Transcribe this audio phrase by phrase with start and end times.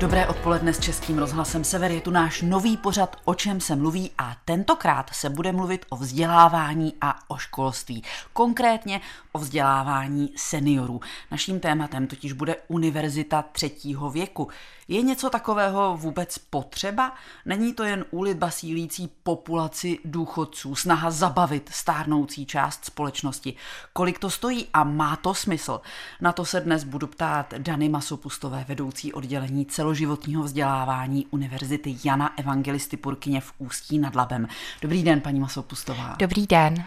[0.00, 1.90] Dobré odpoledne s Českým rozhlasem Sever.
[1.90, 5.96] Je tu náš nový pořad O čem se mluví a tentokrát se bude mluvit o
[5.96, 8.02] vzdělávání a o školství.
[8.32, 9.00] Konkrétně
[9.32, 11.00] o vzdělávání seniorů.
[11.30, 14.48] Naším tématem totiž bude univerzita třetího věku.
[14.92, 17.12] Je něco takového vůbec potřeba?
[17.46, 23.54] Není to jen úlitba sílící populaci důchodců, snaha zabavit stárnoucí část společnosti.
[23.92, 25.80] Kolik to stojí a má to smysl?
[26.20, 32.96] Na to se dnes budu ptát Dany Masopustové, vedoucí oddělení celoživotního vzdělávání Univerzity Jana Evangelisty
[32.96, 34.48] Purkyně v Ústí nad Labem.
[34.82, 36.16] Dobrý den, paní Masopustová.
[36.18, 36.84] Dobrý den.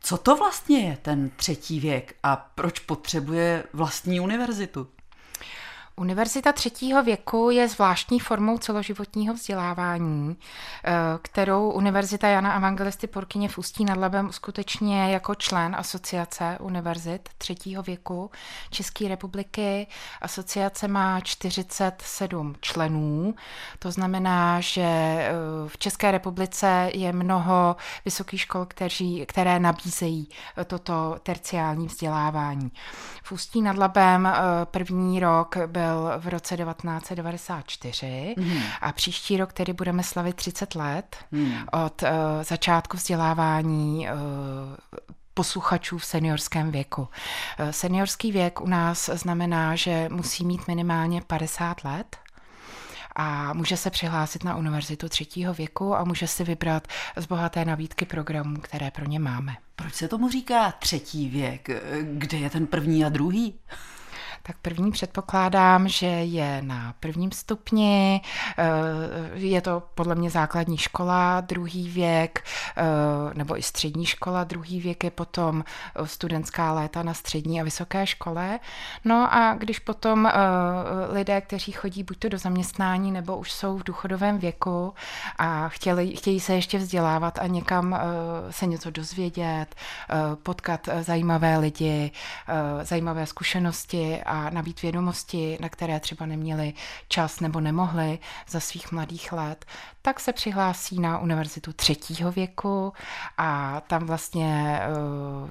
[0.00, 4.88] Co to vlastně je ten třetí věk a proč potřebuje vlastní univerzitu?
[6.00, 10.36] Univerzita třetího věku je zvláštní formou celoživotního vzdělávání,
[10.84, 10.92] eh,
[11.22, 17.82] kterou Univerzita Jana Evangelisty Porkyně v Ústí nad Labem uskutečně jako člen Asociace univerzit třetího
[17.82, 18.30] věku
[18.70, 19.86] České republiky.
[20.22, 23.34] Asociace má 47 členů,
[23.78, 25.32] to znamená, že eh,
[25.66, 32.72] v České republice je mnoho vysokých škol, kteří, které nabízejí eh, toto terciální vzdělávání.
[33.22, 34.28] V Ústí nad Labem
[34.64, 38.62] první rok byl byl v roce 1994 mm.
[38.80, 41.54] a příští rok tedy budeme slavit 30 let mm.
[41.72, 42.08] od uh,
[42.42, 44.16] začátku vzdělávání uh,
[45.34, 47.02] posluchačů v seniorském věku.
[47.02, 52.16] Uh, seniorský věk u nás znamená, že musí mít minimálně 50 let
[53.16, 58.04] a může se přihlásit na univerzitu třetího věku a může si vybrat z bohaté nabídky
[58.04, 59.56] programů, které pro ně máme.
[59.76, 61.68] Proč se tomu říká třetí věk?
[62.02, 63.54] Kde je ten první a druhý?
[64.42, 68.20] Tak první předpokládám, že je na prvním stupni,
[68.58, 68.64] eh,
[69.34, 72.44] je to podle mě základní škola, druhý věk,
[72.76, 72.84] eh,
[73.34, 75.64] nebo i střední škola, druhý věk je potom
[76.04, 78.58] studentská léta na střední a vysoké škole.
[79.04, 80.32] No a když potom eh,
[81.12, 84.94] lidé, kteří chodí buď to do zaměstnání, nebo už jsou v důchodovém věku
[85.38, 88.00] a chtěli, chtějí se ještě vzdělávat a někam
[88.50, 89.66] se něco dozvědět,
[90.42, 92.10] potkat zajímavé lidi,
[92.82, 96.74] zajímavé zkušenosti a nabít vědomosti, na které třeba neměli
[97.08, 98.18] čas nebo nemohli
[98.48, 99.64] za svých mladých let,
[100.02, 102.92] tak se přihlásí na univerzitu třetího věku
[103.38, 104.80] a tam vlastně
[105.42, 105.48] uh,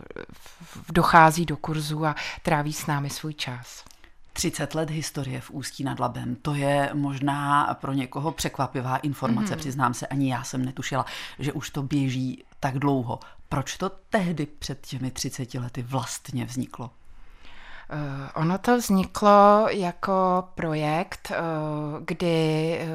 [0.90, 3.84] dochází do kurzu a tráví s námi svůj čas.
[4.34, 6.36] 30 let historie v Ústí nad Labem.
[6.36, 9.54] To je možná pro někoho překvapivá informace.
[9.54, 9.60] Mm.
[9.60, 11.06] Přiznám se, ani já jsem netušila,
[11.40, 13.20] že už to běží tak dlouho.
[13.50, 16.92] Proč to tehdy před těmi 30 lety vlastně vzniklo?
[17.92, 21.38] Eh, ono to vzniklo jako projekt, eh,
[22.00, 22.88] kdy eh,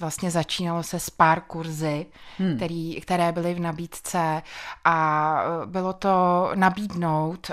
[0.00, 2.06] vlastně začínalo se s pár kurzy,
[2.38, 2.56] hmm.
[2.56, 4.42] který, které byly v nabídce
[4.84, 7.50] a bylo to nabídnout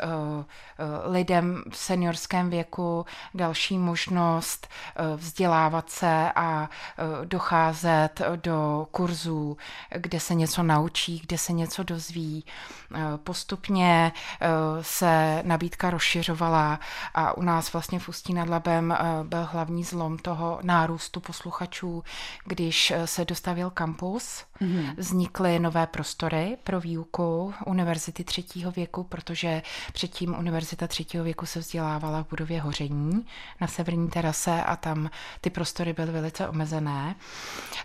[1.06, 4.68] lidem v seniorském věku další možnost
[5.16, 6.70] vzdělávat se a
[7.24, 9.58] docházet do kurzů,
[9.96, 12.46] kde se něco naučí, kde se něco dozví.
[13.24, 14.12] Postupně
[14.82, 16.75] se nabídka rozšiřovala
[17.14, 22.04] a u nás vlastně v Ústí nad Labem eh, byl hlavní zlom toho nárůstu posluchačů,
[22.46, 24.94] když eh, se dostavil kampus, mm-hmm.
[24.98, 29.62] vznikly nové prostory pro výuku univerzity třetího věku, protože
[29.94, 33.26] předtím univerzita třetího věku se vzdělávala v budově Hoření
[33.62, 35.10] na severní terase a tam
[35.42, 37.16] ty prostory byly velice omezené.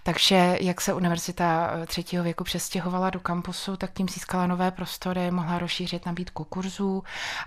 [0.03, 5.31] Takže jak se univerzita eh, třetího věku přestěhovala do kampusu, tak tím získala nové prostory,
[5.31, 7.03] mohla rozšířit nabídku kurzů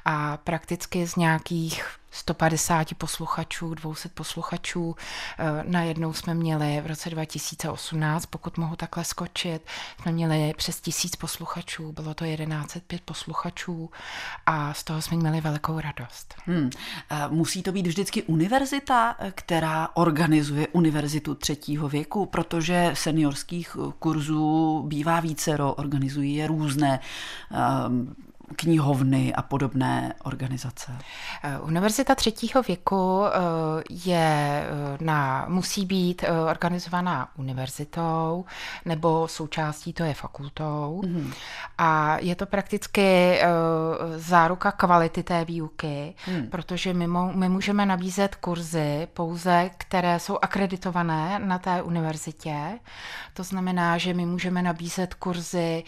[0.05, 4.95] a prakticky z nějak nějakých 150 posluchačů, 200 posluchačů.
[5.39, 9.61] Eh, najednou jsme měli v roce 2018, pokud mohu takhle skočit,
[10.01, 13.89] jsme měli přes tisíc posluchačů, bylo to 1105 posluchačů
[14.45, 16.35] a z toho jsme měli velikou radost.
[16.45, 16.69] Hmm.
[17.09, 25.19] Eh, musí to být vždycky univerzita, která organizuje univerzitu třetího věku, protože seniorských kurzů bývá
[25.19, 26.99] vícero, organizují je různé
[27.87, 28.15] um,
[28.55, 30.91] knihovny a podobné organizace?
[31.43, 38.45] Eh, Univerzita třetího věku eh, je eh, na, musí být organizovaná univerzitou
[38.85, 41.31] nebo součástí to je fakultou mm.
[41.77, 43.39] a je to prakticky
[44.15, 46.47] záruka kvality té výuky, mm.
[46.47, 52.79] protože my, my můžeme nabízet kurzy pouze, které jsou akreditované na té univerzitě.
[53.33, 55.83] To znamená, že my můžeme nabízet kurzy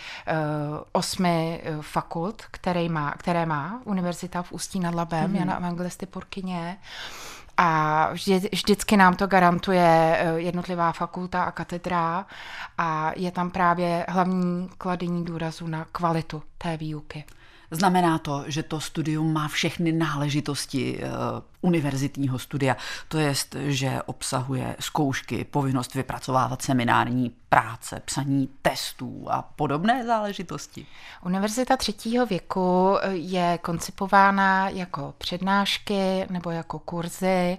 [0.92, 5.36] osmi fakult, které má, které má Univerzita v Ústí nad Labem, mm.
[5.36, 6.78] Jana Evangelisty Purkyně.
[7.58, 12.26] A vždy, vždycky nám to garantuje eh, jednotlivá fakulta a katedra
[12.78, 17.26] a je tam právě hlavní kladení důrazu na kvalitu té výuky.
[17.72, 21.10] Znamená to, že to studium má všechny náležitosti uh,
[21.66, 22.78] univerzitního studia,
[23.08, 30.86] to jest, že obsahuje zkoušky, povinnost vypracovávat seminární práce, psaní testů a podobné záležitosti.
[31.26, 37.58] Univerzita třetího věku je koncipována jako přednášky nebo jako kurzy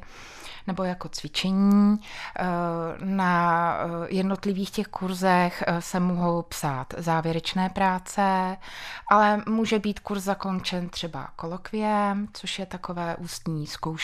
[0.66, 1.98] nebo jako cvičení.
[2.38, 2.44] Eh,
[3.04, 8.56] na eh, jednotlivých těch kurzech eh, se mohou psát závěrečné práce,
[9.10, 13.95] ale může být kurz zakončen třeba kolokviem, což je takové ústní zkoušení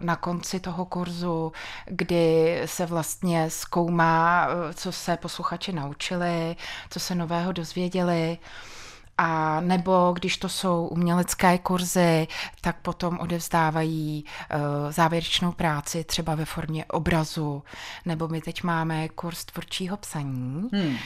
[0.00, 1.52] na konci toho kurzu,
[1.84, 6.56] kdy se vlastně zkoumá, co se posluchači naučili,
[6.90, 8.38] co se nového dozvěděli.
[9.18, 12.28] A nebo když to jsou umělecké kurzy,
[12.60, 17.62] tak potom odevzdávají uh, závěrečnou práci třeba ve formě obrazu.
[18.04, 20.68] Nebo my teď máme kurz tvůrčího psaní.
[20.72, 20.86] Hmm.
[20.86, 20.96] Uh,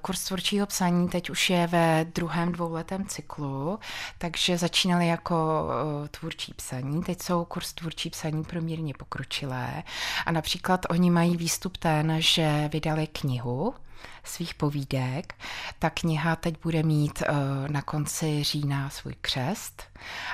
[0.00, 3.78] kurz tvůrčího psaní teď už je ve druhém dvouletém cyklu,
[4.18, 5.34] takže začínali jako
[5.64, 7.02] uh, tvůrčí psaní.
[7.02, 9.82] Teď jsou kurz tvůrčí psaní promírně pokročilé.
[10.26, 13.74] A například oni mají výstup ten, že vydali knihu,
[14.28, 15.34] svých povídek.
[15.78, 19.82] Ta kniha teď bude mít uh, na konci října svůj křest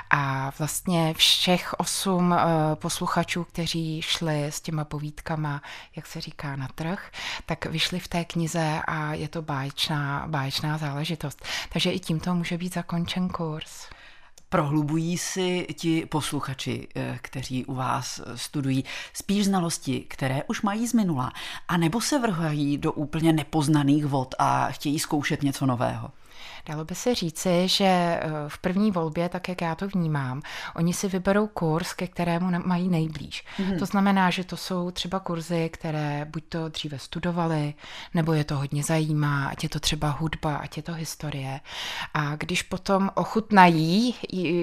[0.09, 2.37] a vlastně všech osm uh,
[2.75, 5.61] posluchačů, kteří šli s těma povídkama,
[5.95, 7.11] jak se říká, na trh,
[7.45, 11.45] tak vyšli v té knize a je to báječná, báječná záležitost.
[11.73, 13.87] Takže i tímto může být zakončen kurz.
[14.49, 18.83] Prohlubují si ti posluchači, eh, kteří u vás studují,
[19.13, 21.31] spíš znalosti, které už mají z minula,
[21.67, 26.11] anebo se vrhají do úplně nepoznaných vod a chtějí zkoušet něco nového?
[26.65, 30.41] Dalo by se říci, že eh, v první volbě, tak jak já to vnímám,
[30.75, 33.43] oni si vyberou kurz, ke kterému mají nejblíž.
[33.57, 33.79] Mm-hmm.
[33.79, 37.73] To znamená, že to jsou třeba kurzy, které buď to dříve studovali,
[38.13, 41.59] nebo je to hodně zajímá, ať je to třeba hudba, ať je to historie.
[42.13, 44.15] A když potom ochutnají,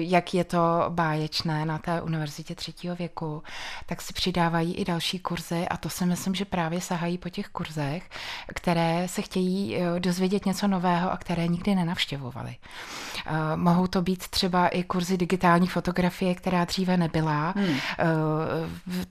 [0.09, 3.43] jak je to báječné na té univerzitě třetího věku,
[3.85, 7.47] tak si přidávají i další kurzy a to si myslím, že právě sahají po těch
[7.47, 8.09] kurzech,
[8.55, 12.55] které se chtějí eh, dozvědět něco nového a které nikdy nenavštěvují navštěvovali.
[12.55, 17.53] Uh, mohou to být třeba i kurzy digitální fotografie, která dříve nebyla.
[17.55, 17.69] Hmm.
[17.69, 17.77] Uh,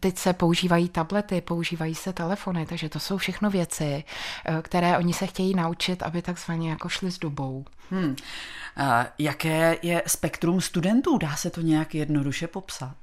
[0.00, 4.05] teď se používají tablety, používají se telefony, takže to jsou všechno věci,
[4.49, 7.64] uh, které oni se chtějí naučit, aby takzvaně jako šli s dobou.
[7.90, 8.17] Hmm.
[9.19, 11.19] Jaké je spektrum studentů?
[11.19, 12.94] Dá se to nějak jednoduše popsat?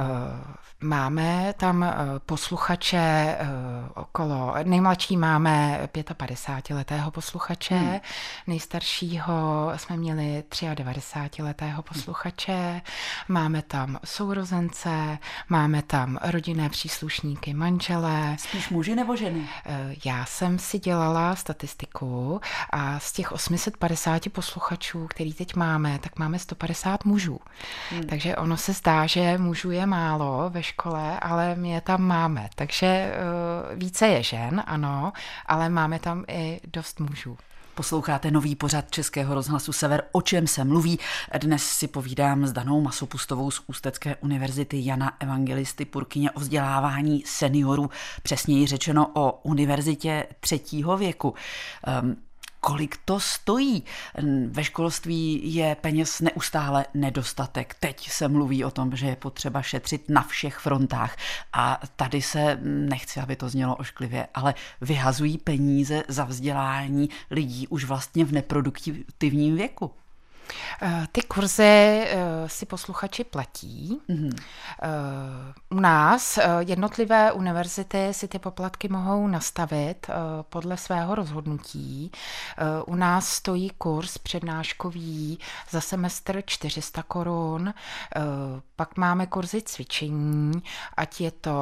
[0.00, 1.94] Uh, Máme tam eh,
[2.26, 3.46] posluchače eh,
[3.94, 8.00] okolo, nejmladší máme 55-letého posluchače, hmm.
[8.46, 9.34] nejstaršího
[9.76, 12.80] jsme měli 93-letého posluchače,
[13.28, 15.18] máme tam sourozence,
[15.48, 18.36] máme tam rodinné příslušníky, manžele.
[18.38, 19.48] Spíš muži nebo ženy?
[19.66, 22.40] Eh, já jsem si dělala statistiku
[22.70, 27.40] a z těch 850 posluchačů, který teď máme, tak máme 150 mužů.
[27.90, 28.02] Hmm.
[28.02, 32.48] Takže ono se zdá, že mužů je málo ve škole, ale my je tam máme.
[32.54, 33.14] Takže
[33.72, 35.12] uh, více je žen, ano,
[35.46, 37.38] ale máme tam i dost mužů.
[37.74, 40.98] Posloucháte nový pořad Českého rozhlasu Sever, o čem se mluví.
[41.38, 47.90] Dnes si povídám s Danou Masopustovou z Ústecké univerzity Jana Evangelisty Purkyně o vzdělávání seniorů,
[48.22, 51.34] přesněji řečeno o univerzitě třetího věku.
[52.02, 52.16] Um,
[52.64, 53.84] kolik to stojí.
[54.46, 57.76] Ve školství je peněz neustále nedostatek.
[57.80, 61.16] Teď se mluví o tom, že je potřeba šetřit na všech frontách.
[61.52, 67.84] A tady se, nechci, aby to znělo ošklivě, ale vyhazují peníze za vzdělání lidí už
[67.84, 69.90] vlastně v neproduktivním věku.
[70.82, 74.00] Eh, ty kurzy eh, si posluchači platí.
[74.08, 74.32] Mm-hmm.
[75.70, 80.06] U nás jednotlivé univerzity si ty poplatky mohou nastavit
[80.42, 82.12] podle svého rozhodnutí.
[82.86, 85.38] U nás stojí kurz přednáškový
[85.70, 87.74] za semestr 400 korun.
[88.76, 90.62] Pak máme kurzy cvičení,
[90.96, 91.52] ať je to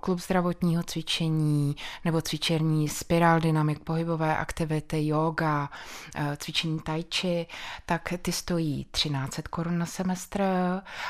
[0.00, 5.68] klub zdravotního cvičení nebo cvičení spiral dynamik, pohybové aktivity, yoga,
[6.36, 7.46] cvičení tai chi,
[7.86, 10.42] tak ty stojí 1300 korun na semestr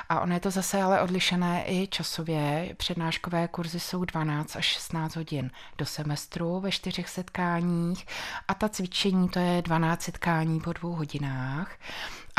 [0.09, 2.75] a ono je to zase ale odlišené i časově.
[2.77, 8.07] Přednáškové kurzy jsou 12 až 16 hodin do semestru ve čtyřech setkáních
[8.49, 11.77] a ta cvičení to je 12 setkání po dvou hodinách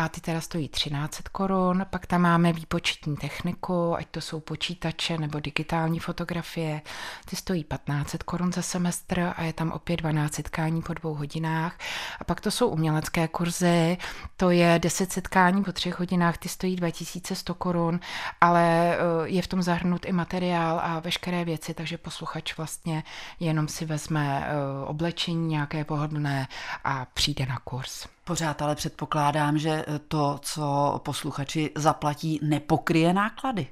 [0.01, 5.17] a ty teda stojí 13 korun, pak tam máme výpočetní techniku, ať to jsou počítače
[5.17, 6.81] nebo digitální fotografie,
[7.25, 11.77] ty stojí 15 korun za semestr a je tam opět 12 setkání po dvou hodinách.
[12.19, 13.97] A pak to jsou umělecké kurzy,
[14.37, 17.99] to je 10 setkání po třech hodinách, ty stojí 2100 korun,
[18.41, 23.03] ale eh, je v tom zahrnut i materiál a veškeré věci, takže posluchač vlastně
[23.39, 26.47] jenom si vezme eh, oblečení nějaké pohodlné
[26.83, 28.07] a přijde na kurz.
[28.31, 33.67] Pořád ale předpokládám, že to, co posluchači zaplatí, nepokryje náklady.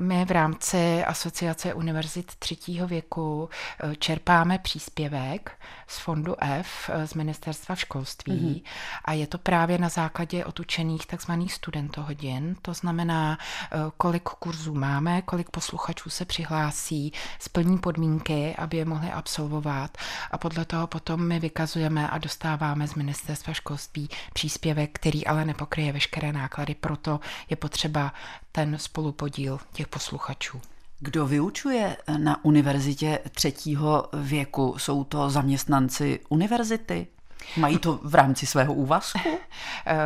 [0.00, 3.48] My v rámci Asociace univerzit třetího věku
[3.80, 5.52] eh, čerpáme příspěvek
[5.86, 8.62] z fondu F eh, z Ministerstva školství mm-hmm.
[9.04, 12.56] a je to právě na základě otučených takzvaných studentohodin.
[12.62, 13.38] To znamená,
[13.72, 19.98] eh, kolik kurzů máme, kolik posluchačů se přihlásí, splní podmínky, aby je mohli absolvovat
[20.30, 23.99] a podle toho potom my vykazujeme a dostáváme z Ministerstva školství
[24.32, 28.12] příspěvek, který ale nepokryje veškeré náklady, proto je potřeba
[28.52, 30.60] ten spolupodíl těch posluchačů.
[30.98, 34.74] Kdo vyučuje na univerzitě třetího věku?
[34.78, 37.06] Jsou to zaměstnanci univerzity?
[37.56, 39.18] Mají to v rámci svého úvazku?
[39.86, 39.96] Eh,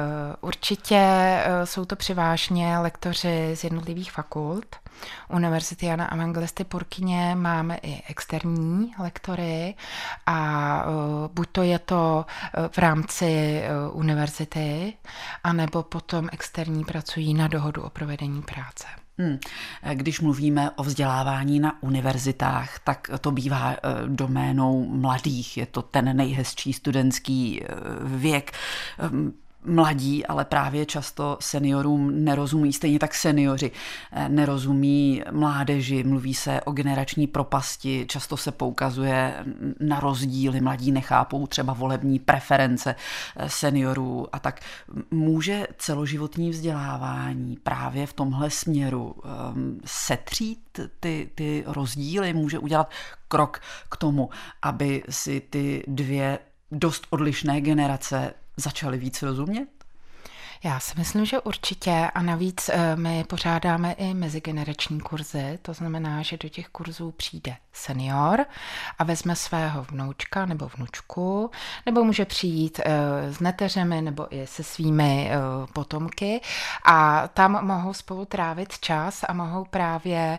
[0.40, 4.76] určitě eh, jsou to převážně lektoři z jednotlivých fakult.
[5.28, 9.74] Univerzity Jana Evangelisty Purkyně máme i externí lektory
[10.26, 12.26] a eh, buď to je to
[12.68, 14.92] v rámci univerzity,
[15.44, 19.03] anebo potom externí pracují na dohodu o provedení práce.
[19.18, 19.38] Hmm.
[19.94, 25.56] Když mluvíme o vzdělávání na univerzitách, tak to bývá eh, doménou mladých.
[25.56, 27.66] Je to ten nejhezčí studentský eh,
[28.04, 28.52] věk.
[29.64, 33.70] Ehm, mladí, ale právě často seniorům nerozumí, stejně tak seniori
[34.12, 39.44] eh, nerozumí mládeži, mluví se o generační propasti, často se poukazuje
[39.80, 42.94] na rozdíly, mladí nechápou třeba volební preference
[43.36, 44.60] eh, seniorů a tak.
[45.10, 49.14] Může celoživotní vzdělávání právě v tomhle směru
[49.54, 52.90] um, setřít ty, ty rozdíly, může udělat
[53.28, 54.30] krok k tomu,
[54.62, 56.38] aby si ty dvě
[56.70, 59.68] dost odlišné generace začali víc rozumět?
[60.62, 66.22] Já si myslím, že určitě a navíc eh, my pořádáme i mezigenerační kurzy, to znamená,
[66.22, 68.46] že do těch kurzů přijde senior
[68.98, 71.50] a vezme svého vnoučka nebo vnučku,
[71.86, 75.36] nebo může přijít eh, s neteřemi nebo i se svými eh,
[75.72, 76.40] potomky
[76.84, 80.38] a tam mohou spolu trávit čas a mohou právě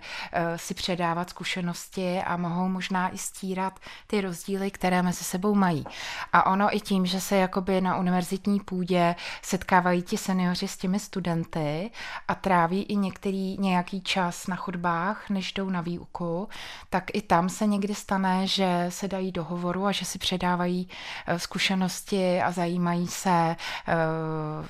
[0.55, 5.85] si předávat zkušenosti a mohou možná i stírat ty rozdíly, které mezi sebou mají.
[6.33, 10.77] A ono i tím, že se jakoby na univerzitní půdě setkávají ti ti seniori s
[10.77, 11.91] těmi studenty
[12.27, 16.49] a tráví i některý nějaký čas na chodbách, než jdou na výuku,
[16.89, 20.89] tak i tam se někdy stane, že se dají do hovoru a že si předávají
[21.27, 23.55] eh, zkušenosti a zajímají se,
[23.87, 23.95] eh,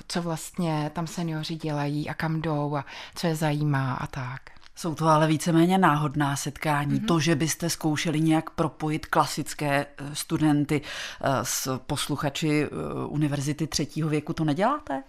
[0.08, 2.84] co vlastně tam seniori dělají a kam jdou a
[3.14, 4.55] co je zajímá a tak.
[4.78, 7.00] Jsou to ale víceméně náhodná setkání.
[7.00, 7.06] Mm-hmm.
[7.06, 10.80] To, že byste zkoušeli nějak propojit klasické eh, studenty
[11.20, 12.68] eh, s posluchači eh,
[13.06, 15.02] univerzity třetího věku, to neděláte?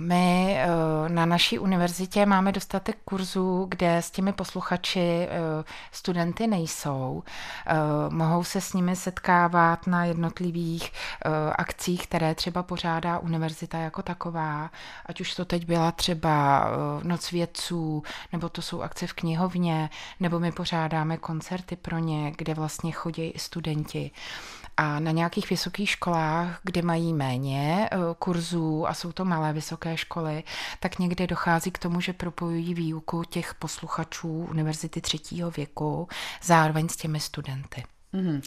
[0.00, 0.58] My
[1.08, 5.28] na naší univerzitě máme dostatek kurzů, kde s těmi posluchači
[5.92, 7.22] studenty nejsou.
[8.08, 10.92] Mohou se s nimi setkávat na jednotlivých
[11.56, 14.70] akcích, které třeba pořádá univerzita jako taková,
[15.06, 16.66] ať už to teď byla třeba
[17.02, 22.54] Noc vědců, nebo to jsou akce v knihovně, nebo my pořádáme koncerty pro ně, kde
[22.54, 24.10] vlastně chodí studenti.
[24.76, 29.96] A na nějakých vysokých školách, kde mají méně eh, kurzů a jsou to malé vysoké
[29.96, 30.42] školy,
[30.80, 36.08] tak někde dochází k tomu, že propojují výuku těch posluchačů univerzity třetího věku
[36.42, 37.84] zároveň s těmi studenty.
[38.14, 38.42] Mm-hmm.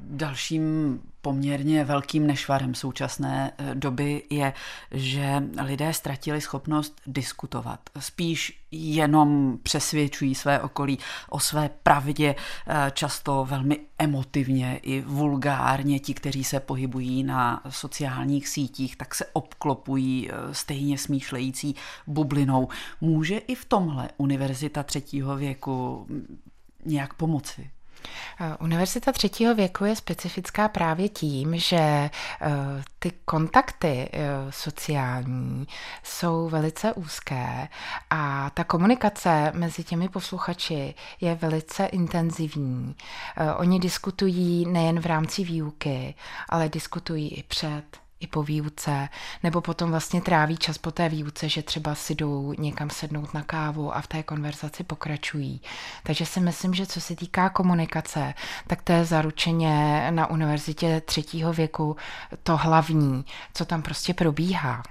[0.00, 4.52] Dalším poměrně velkým nešvarem současné eh, doby je,
[4.90, 7.80] že lidé ztratili schopnost diskutovat.
[7.98, 12.34] Spíš jenom přesvědčují své okolí o své pravdě,
[12.66, 15.98] eh, často velmi emotivně i vulgárně.
[15.98, 21.74] Ti, kteří se pohybují na sociálních sítích, tak se obklopují stejně smýšlející
[22.06, 22.68] bublinou.
[23.00, 26.06] Může i v tomhle univerzita třetího věku
[26.84, 27.70] nějak pomoci?
[28.40, 32.10] Eh, univerzita třetího věku je specifická právě tím, že eh,
[32.98, 35.66] ty kontakty eh, sociální
[36.02, 37.68] jsou velice úzké
[38.10, 42.96] a ta komunikace mezi těmi posluchači je velice intenzivní.
[43.56, 46.14] Oni diskutují nejen v rámci výuky,
[46.48, 47.84] ale diskutují i před,
[48.20, 49.08] i po výuce,
[49.42, 53.42] nebo potom vlastně tráví čas po té výuce, že třeba si jdou někam sednout na
[53.42, 55.60] kávu a v té konverzaci pokračují.
[56.02, 58.34] Takže si myslím, že co se týká komunikace,
[58.66, 61.96] tak to je zaručeně na univerzitě třetího věku
[62.42, 63.24] to hlavní,
[63.54, 64.82] co tam prostě probíhá.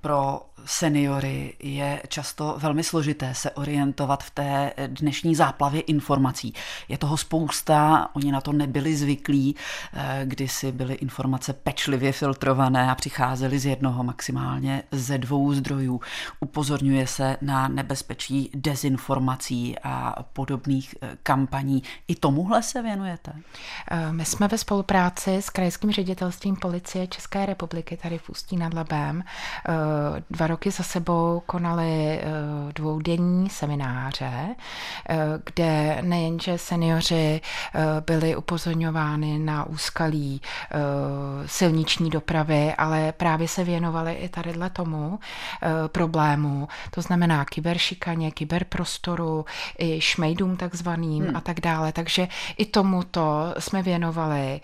[0.00, 6.54] Pro seniory je často velmi složité se orientovat v té dnešní záplavě informací.
[6.88, 9.56] Je toho spousta, oni na to nebyli zvyklí,
[9.92, 16.00] eh, kdysi byly informace pečlivě filtrované a přicházely z jednoho, maximálně ze dvou zdrojů.
[16.40, 21.82] Upozorňuje se na nebezpečí dezinformací a podobných eh, kampaní.
[22.08, 23.32] I tomuhle se věnujete?
[23.90, 28.74] Eh, my jsme ve spolupráci s Krajským ředitelstvím policie České republiky tady v Ústí nad
[28.74, 29.24] Labem
[30.30, 32.20] dva roky za sebou konali
[32.72, 34.54] dvoudenní semináře,
[35.44, 37.40] kde nejenže seniori
[38.06, 40.40] byli upozorňováni na úskalí
[41.46, 45.18] silniční dopravy, ale právě se věnovali i tadyhle tomu
[45.86, 49.44] problému, to znamená kyberšikaně, kyberprostoru,
[49.78, 51.36] i šmejdům takzvaným hmm.
[51.36, 51.92] a tak dále.
[51.92, 54.60] Takže i tomuto jsme věnovali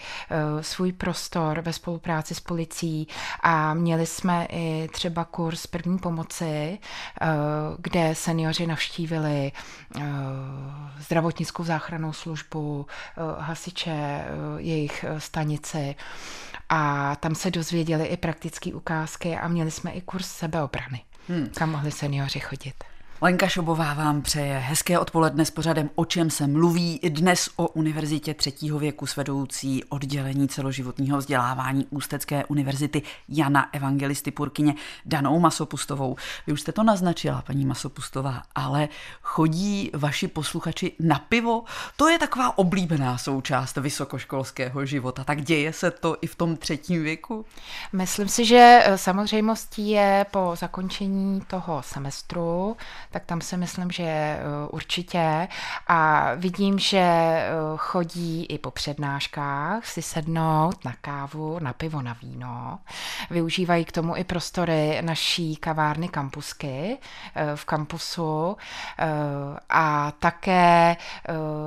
[0.60, 3.08] svůj prostor ve spolupráci s policií
[3.42, 6.78] a měli jsme i třeba kurz první pomoci,
[7.20, 7.26] eh,
[7.78, 10.02] kde seniori navštívili eh,
[10.98, 14.24] zdravotnickou záchrannou službu, eh, hasiče,
[14.56, 15.94] jejich stanici
[16.68, 21.48] a tam se dozvěděli i praktické ukázky a měli jsme i kurz sebeobrany, hmm.
[21.54, 22.89] kam mohli seniori chodit.
[23.22, 27.00] Lenka Šobová vám přeje hezké odpoledne s pořadem O čem se mluví.
[27.08, 34.74] Dnes o Univerzitě třetího věku s vedoucí oddělení celoživotního vzdělávání Ústecké univerzity Jana Evangelisty Purkyně
[35.06, 36.16] Danou Masopustovou.
[36.46, 38.88] Vy už jste to naznačila, paní Masopustová, ale
[39.22, 41.64] chodí vaši posluchači na pivo?
[41.96, 45.24] To je taková oblíbená součást vysokoškolského života.
[45.24, 47.44] Tak děje se to i v tom třetím věku?
[47.92, 52.76] Myslím si, že eh, samozřejmostí je po zakončení toho semestru
[53.10, 54.38] tak tam si myslím, že eh,
[54.70, 55.48] určitě.
[55.88, 62.16] A vidím, že eh, chodí i po přednáškách si sednout na kávu, na pivo, na
[62.22, 62.78] víno.
[63.30, 66.98] Využívají k tomu i prostory naší kavárny kampusky
[67.34, 68.56] eh, v kampusu
[69.68, 70.96] a také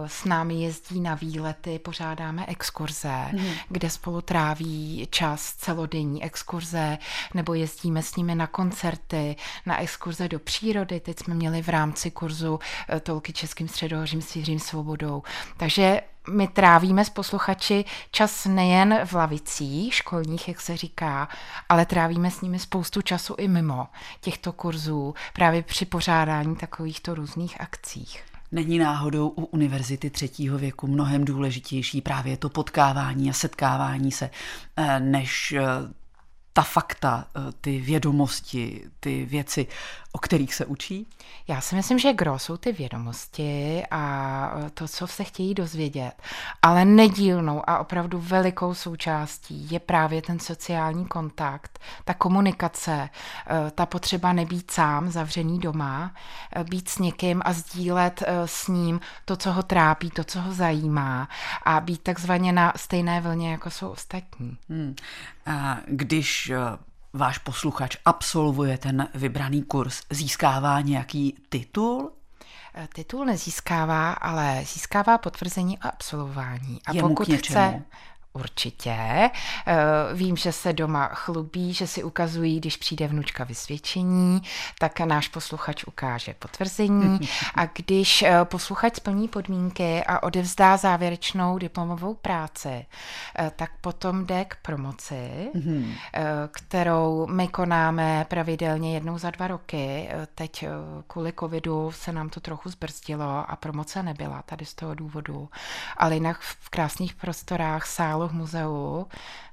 [0.05, 3.47] s námi jezdí na výlety, pořádáme exkurze, mm.
[3.69, 6.97] kde spolu tráví čas celodenní exkurze,
[7.33, 9.35] nebo jezdíme s nimi na koncerty,
[9.65, 10.99] na exkurze do přírody.
[10.99, 12.59] Teď jsme měli v rámci kurzu
[12.89, 15.23] eh, Tolky českým středohořím s Jiřím Svobodou.
[15.57, 21.27] Takže my trávíme s posluchači čas nejen v lavicích školních, jak se říká,
[21.69, 23.87] ale trávíme s nimi spoustu času i mimo
[24.21, 28.23] těchto kurzů, právě při pořádání takovýchto různých akcích.
[28.51, 34.29] Není náhodou u univerzity třetího věku mnohem důležitější právě to potkávání a setkávání se,
[34.77, 35.63] eh, než eh,
[36.53, 37.27] ta fakta,
[37.61, 39.67] ty vědomosti, ty věci,
[40.15, 41.07] o kterých se učí?
[41.47, 46.11] Já si myslím, že gro jsou ty vědomosti a to, co se chtějí dozvědět.
[46.61, 53.09] Ale nedílnou a opravdu velikou součástí je právě ten sociální kontakt, ta komunikace,
[53.47, 56.15] eh, ta potřeba nebýt sám, zavřený doma,
[56.55, 60.41] eh, být s někým a sdílet eh, s ním to, co ho trápí, to, co
[60.41, 61.29] ho zajímá
[61.63, 64.57] a být takzvaně na stejné vlně, jako jsou ostatní.
[64.69, 64.95] Hmm.
[65.45, 66.51] A když
[67.13, 72.11] váš posluchač absolvuje ten vybraný kurz, získává nějaký titul?
[72.75, 76.79] Eh, titul nezískává, ale získává potvrzení o absolvování.
[76.85, 77.83] A Je pokud chce,
[78.35, 78.97] Určitě.
[79.67, 79.75] Eh,
[80.13, 84.41] vím, že se doma chlubí, že si ukazují, když přijde vnučka vysvědčení,
[84.79, 87.19] tak náš posluchač ukáže potvrzení.
[87.55, 92.85] A když eh, posluchač splní podmínky a odevzdá závěrečnou diplomovou práci,
[93.39, 95.93] eh, tak potom jde k promoci, mhm.
[96.51, 100.09] kterou my konáme pravidelně jednou za dva roky.
[100.35, 100.65] Teď
[101.07, 105.49] kvůli covidu se nám to trochu zbrzdilo a promoce nebyla tady z toho důvodu.
[105.97, 109.07] Ale jinak v krásných prostorách sálu v muzeu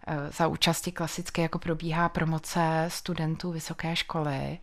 [0.07, 4.59] eh, za účasti klasicky, jako probíhá promoce studentů vysoké školy,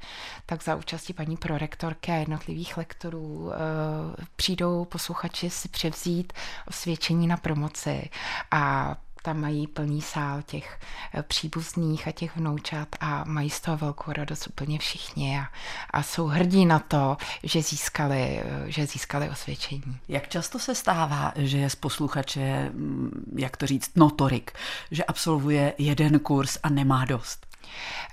[0.46, 6.34] tak za účasti paní prorektorky a jednotlivých lektorů eh, přijdou posluchači si převzít
[6.67, 8.10] osvědčení na promoci.
[8.52, 8.96] A
[9.27, 10.79] tam mají plný sál těch
[11.13, 15.47] eh, příbuzných a těch vnoučat a mají z toho velkou radost úplně všichni a,
[15.91, 19.99] a jsou hrdí na to, že získali, eh, že získali osvědčení.
[20.07, 24.51] Jak často se stává, že je z posluchače, mm, jak to říct, notorik,
[24.91, 27.47] že absolvuje jeden kurz a nemá dost?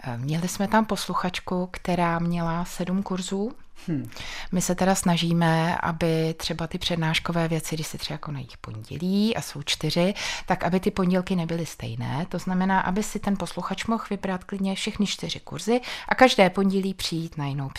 [0.05, 3.53] Eh, měli jsme tam posluchačku, která měla sedm kurzů
[3.87, 4.11] Hmm.
[4.53, 9.41] My se teda snažíme, aby třeba ty přednáškové věci, když se třeba konají pondělí a
[9.41, 10.15] jsou čtyři,
[10.47, 12.27] tak aby ty pondělky nebyly stejné.
[12.29, 16.95] To znamená, aby si ten posluchač mohl vybrat klidně všechny čtyři kurzy a každé pondělí
[16.95, 17.71] přijít na jinou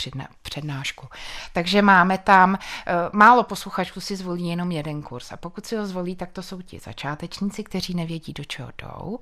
[0.41, 1.07] přednášku.
[1.53, 5.85] Takže máme tam, eh, málo posluchačů si zvolí jenom jeden kurz a pokud si ho
[5.85, 9.19] zvolí, tak to jsou ti začátečníci, kteří nevědí, do čeho jdou.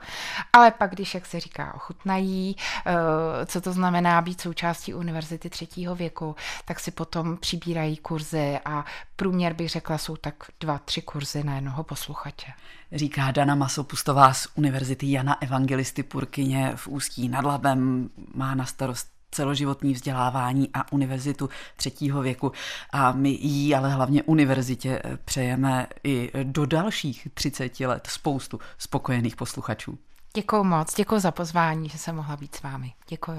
[0.54, 2.56] Ale pak, když, jak se říká, ochutnají,
[2.86, 8.86] eh, co to znamená být součástí univerzity třetího věku, tak si potom přibírají kurzy a
[9.16, 12.52] průměr bych řekla jsou tak dva, tři kurzy na jednoho posluchače.
[12.92, 19.14] Říká Dana Masopustová z Univerzity Jana Evangelisty Purkyně v Ústí nad Labem, má na starost
[19.32, 22.52] celoživotní vzdělávání a univerzitu třetího věku.
[22.92, 29.98] A my jí, ale hlavně univerzitě, přejeme i do dalších 30 let spoustu spokojených posluchačů.
[30.36, 32.94] Děkuji moc, děkuji za pozvání, že jsem mohla být s vámi.
[33.10, 33.38] Děkuji.